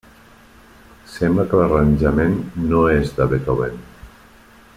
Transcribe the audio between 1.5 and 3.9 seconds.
que l'arranjament no és de Beethoven.